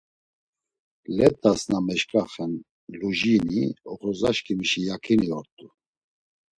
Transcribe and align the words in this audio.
Let̆as 1.17 1.61
na 1.71 1.79
meşǩaxen 1.85 2.53
Lujini, 2.99 3.63
oxorzaşǩimişi 3.91 4.81
yaǩini 4.87 5.27
ort̆u. 5.37 5.67